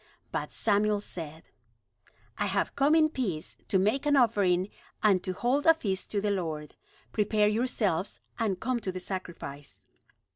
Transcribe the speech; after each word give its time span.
But 0.31 0.51
Samuel 0.51 0.99
said: 0.99 1.51
"I 2.35 2.47
have 2.47 2.75
come 2.75 2.95
in 2.95 3.09
peace 3.09 3.59
to 3.67 3.77
make 3.77 4.07
an 4.07 4.15
offering 4.17 4.69
and 5.03 5.23
to 5.23 5.33
hold 5.33 5.67
a 5.67 5.75
feast 5.75 6.09
to 6.09 6.19
the 6.19 6.31
Lord. 6.31 6.73
Prepare 7.11 7.47
yourselves 7.47 8.19
and 8.39 8.59
come 8.59 8.79
to 8.79 8.91
the 8.91 8.99
sacrifice." 8.99 9.85